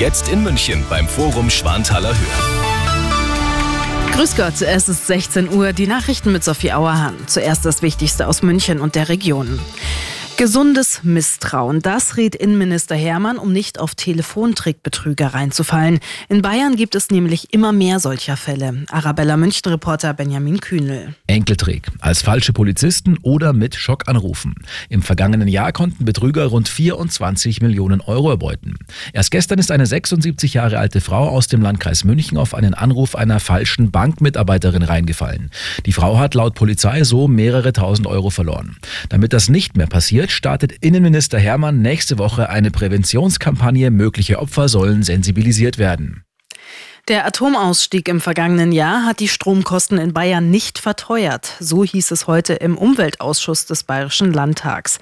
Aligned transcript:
Jetzt 0.00 0.28
in 0.30 0.42
München 0.42 0.82
beim 0.88 1.06
Forum 1.06 1.50
Schwanthaler 1.50 2.14
Höhe. 2.18 2.26
Grüß 4.14 4.34
Gott, 4.34 4.62
es 4.62 4.88
ist 4.88 5.06
16 5.06 5.50
Uhr, 5.50 5.74
die 5.74 5.86
Nachrichten 5.86 6.32
mit 6.32 6.42
Sophie 6.42 6.72
Auerhahn. 6.72 7.18
Zuerst 7.26 7.66
das 7.66 7.82
Wichtigste 7.82 8.26
aus 8.26 8.40
München 8.40 8.80
und 8.80 8.94
der 8.94 9.10
Region. 9.10 9.60
Gesundes 10.40 11.00
Misstrauen, 11.02 11.82
das 11.82 12.16
rät 12.16 12.34
Innenminister 12.34 12.94
Hermann, 12.94 13.36
um 13.36 13.52
nicht 13.52 13.78
auf 13.78 13.94
Telefontrickbetrüger 13.94 15.34
reinzufallen. 15.34 15.98
In 16.30 16.40
Bayern 16.40 16.76
gibt 16.76 16.94
es 16.94 17.10
nämlich 17.10 17.52
immer 17.52 17.72
mehr 17.72 18.00
solcher 18.00 18.38
Fälle. 18.38 18.86
Arabella 18.88 19.36
München-Reporter 19.36 20.14
Benjamin 20.14 20.58
Kühnel. 20.58 21.14
Enkeltrick, 21.26 21.88
als 22.00 22.22
falsche 22.22 22.54
Polizisten 22.54 23.18
oder 23.20 23.52
mit 23.52 23.74
Schockanrufen. 23.74 24.54
Im 24.88 25.02
vergangenen 25.02 25.46
Jahr 25.46 25.72
konnten 25.72 26.06
Betrüger 26.06 26.46
rund 26.46 26.70
24 26.70 27.60
Millionen 27.60 28.00
Euro 28.00 28.30
erbeuten. 28.30 28.76
Erst 29.12 29.32
gestern 29.32 29.58
ist 29.58 29.70
eine 29.70 29.84
76 29.84 30.54
Jahre 30.54 30.78
alte 30.78 31.02
Frau 31.02 31.28
aus 31.28 31.48
dem 31.48 31.60
Landkreis 31.60 32.04
München 32.04 32.38
auf 32.38 32.54
einen 32.54 32.72
Anruf 32.72 33.14
einer 33.14 33.40
falschen 33.40 33.90
Bankmitarbeiterin 33.90 34.84
reingefallen. 34.84 35.50
Die 35.84 35.92
Frau 35.92 36.18
hat 36.18 36.34
laut 36.34 36.54
Polizei 36.54 37.04
so 37.04 37.28
mehrere 37.28 37.74
tausend 37.74 38.06
Euro 38.06 38.30
verloren. 38.30 38.78
Damit 39.10 39.34
das 39.34 39.50
nicht 39.50 39.76
mehr 39.76 39.86
passiert, 39.86 40.29
startet 40.30 40.72
Innenminister 40.80 41.38
Hermann 41.38 41.82
nächste 41.82 42.18
Woche 42.18 42.48
eine 42.48 42.70
Präventionskampagne. 42.70 43.90
Mögliche 43.90 44.38
Opfer 44.38 44.68
sollen 44.68 45.02
sensibilisiert 45.02 45.78
werden. 45.78 46.24
Der 47.08 47.26
Atomausstieg 47.26 48.08
im 48.08 48.20
vergangenen 48.20 48.72
Jahr 48.72 49.04
hat 49.04 49.20
die 49.20 49.28
Stromkosten 49.28 49.98
in 49.98 50.12
Bayern 50.12 50.50
nicht 50.50 50.78
verteuert. 50.78 51.56
So 51.58 51.82
hieß 51.82 52.10
es 52.12 52.26
heute 52.26 52.52
im 52.54 52.78
Umweltausschuss 52.78 53.66
des 53.66 53.84
Bayerischen 53.84 54.32
Landtags. 54.32 54.98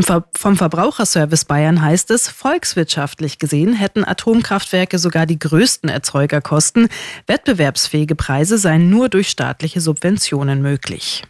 Ver 0.00 0.28
vom 0.36 0.56
Verbraucherservice 0.56 1.46
Bayern 1.46 1.82
heißt 1.82 2.10
es, 2.10 2.28
volkswirtschaftlich 2.28 3.38
gesehen 3.38 3.72
hätten 3.72 4.04
Atomkraftwerke 4.04 4.98
sogar 4.98 5.26
die 5.26 5.38
größten 5.38 5.88
Erzeugerkosten. 5.88 6.88
Wettbewerbsfähige 7.26 8.14
Preise 8.14 8.58
seien 8.58 8.90
nur 8.90 9.08
durch 9.08 9.28
staatliche 9.28 9.80
Subventionen 9.80 10.62
möglich. 10.62 11.24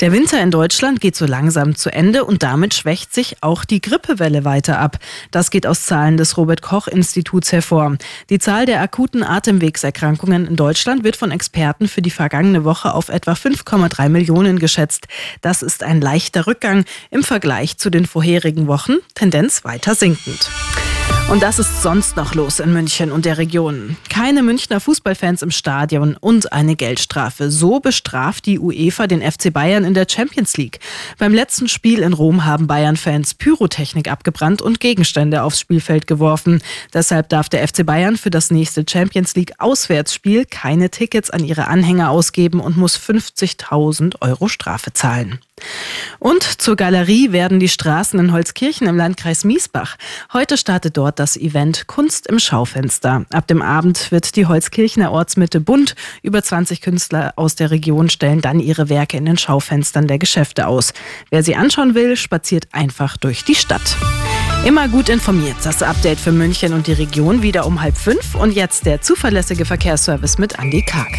Der 0.00 0.12
Winter 0.12 0.40
in 0.40 0.50
Deutschland 0.50 1.00
geht 1.00 1.16
so 1.16 1.26
langsam 1.26 1.76
zu 1.76 1.92
Ende 1.92 2.24
und 2.24 2.42
damit 2.42 2.74
schwächt 2.74 3.14
sich 3.14 3.36
auch 3.42 3.64
die 3.64 3.80
Grippewelle 3.80 4.44
weiter 4.44 4.78
ab. 4.78 4.98
Das 5.30 5.50
geht 5.50 5.66
aus 5.66 5.86
Zahlen 5.86 6.16
des 6.16 6.36
Robert 6.36 6.62
Koch 6.62 6.88
Instituts 6.88 7.52
hervor. 7.52 7.96
Die 8.30 8.38
Zahl 8.38 8.66
der 8.66 8.80
akuten 8.80 9.22
Atemwegserkrankungen 9.22 10.46
in 10.46 10.56
Deutschland 10.56 11.04
wird 11.04 11.16
von 11.16 11.30
Experten 11.30 11.88
für 11.88 12.02
die 12.02 12.10
vergangene 12.10 12.64
Woche 12.64 12.94
auf 12.94 13.08
etwa 13.08 13.32
5,3 13.32 14.08
Millionen 14.08 14.58
geschätzt. 14.58 15.06
Das 15.40 15.62
ist 15.62 15.82
ein 15.82 16.00
leichter 16.00 16.46
Rückgang 16.46 16.84
im 17.10 17.22
Vergleich 17.22 17.78
zu 17.78 17.90
den 17.90 18.06
vorherigen 18.06 18.66
Wochen, 18.66 18.94
Tendenz 19.14 19.64
weiter 19.64 19.94
sinkend. 19.94 20.50
Und 21.30 21.42
das 21.42 21.58
ist 21.58 21.82
sonst 21.82 22.16
noch 22.16 22.34
los 22.34 22.60
in 22.60 22.72
München 22.74 23.10
und 23.10 23.24
der 23.24 23.38
Region. 23.38 23.96
Keine 24.10 24.42
Münchner 24.42 24.78
Fußballfans 24.78 25.40
im 25.40 25.50
Stadion 25.50 26.16
und 26.20 26.52
eine 26.52 26.76
Geldstrafe. 26.76 27.50
So 27.50 27.80
bestraft 27.80 28.44
die 28.44 28.58
UEFA 28.58 29.06
den 29.06 29.22
FC 29.22 29.50
Bayern 29.50 29.84
in 29.84 29.94
der 29.94 30.06
Champions 30.08 30.58
League. 30.58 30.80
Beim 31.18 31.32
letzten 31.32 31.66
Spiel 31.66 32.00
in 32.00 32.12
Rom 32.12 32.44
haben 32.44 32.66
Bayern-Fans 32.66 33.34
Pyrotechnik 33.34 34.10
abgebrannt 34.10 34.60
und 34.60 34.80
Gegenstände 34.80 35.42
aufs 35.42 35.60
Spielfeld 35.60 36.06
geworfen. 36.06 36.62
Deshalb 36.92 37.30
darf 37.30 37.48
der 37.48 37.66
FC 37.66 37.86
Bayern 37.86 38.18
für 38.18 38.30
das 38.30 38.50
nächste 38.50 38.84
Champions 38.88 39.34
League 39.34 39.54
Auswärtsspiel 39.58 40.44
keine 40.44 40.90
Tickets 40.90 41.30
an 41.30 41.42
ihre 41.42 41.68
Anhänger 41.68 42.10
ausgeben 42.10 42.60
und 42.60 42.76
muss 42.76 42.98
50.000 42.98 44.20
Euro 44.20 44.48
Strafe 44.48 44.92
zahlen. 44.92 45.40
Und 46.18 46.42
zur 46.42 46.76
Galerie 46.76 47.32
werden 47.32 47.60
die 47.60 47.68
Straßen 47.68 48.18
in 48.18 48.32
Holzkirchen 48.32 48.86
im 48.86 48.96
Landkreis 48.96 49.44
Miesbach. 49.44 49.96
Heute 50.32 50.56
startet 50.56 50.96
dort 50.96 51.13
das 51.18 51.36
Event 51.36 51.86
Kunst 51.86 52.26
im 52.26 52.38
Schaufenster. 52.38 53.24
Ab 53.32 53.46
dem 53.46 53.62
Abend 53.62 54.10
wird 54.10 54.36
die 54.36 54.46
Holzkirchener 54.46 55.12
Ortsmitte 55.12 55.60
bunt. 55.60 55.94
Über 56.22 56.42
20 56.42 56.80
Künstler 56.80 57.32
aus 57.36 57.54
der 57.54 57.70
Region 57.70 58.08
stellen 58.08 58.40
dann 58.40 58.60
ihre 58.60 58.88
Werke 58.88 59.16
in 59.16 59.26
den 59.26 59.38
Schaufenstern 59.38 60.06
der 60.06 60.18
Geschäfte 60.18 60.66
aus. 60.66 60.92
Wer 61.30 61.42
sie 61.42 61.56
anschauen 61.56 61.94
will, 61.94 62.16
spaziert 62.16 62.68
einfach 62.72 63.16
durch 63.16 63.44
die 63.44 63.54
Stadt. 63.54 63.96
Immer 64.64 64.88
gut 64.88 65.08
informiert. 65.08 65.56
Das 65.62 65.82
Update 65.82 66.18
für 66.18 66.32
München 66.32 66.72
und 66.72 66.86
die 66.86 66.94
Region 66.94 67.42
wieder 67.42 67.66
um 67.66 67.82
halb 67.82 67.96
fünf. 67.96 68.34
Und 68.34 68.52
jetzt 68.52 68.86
der 68.86 69.02
zuverlässige 69.02 69.64
Verkehrsservice 69.64 70.38
mit 70.38 70.58
Andy 70.58 70.82
Karg. 70.82 71.12